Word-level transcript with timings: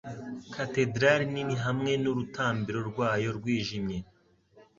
Katedrali 0.53 1.23
nini 1.33 1.55
hamwe 1.65 1.91
n'urutambiro 2.03 2.79
rwayo 2.89 3.29
rwijimye 3.37 3.97